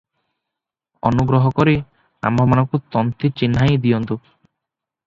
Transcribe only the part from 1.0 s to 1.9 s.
ଅନୁଗ୍ରହ କରି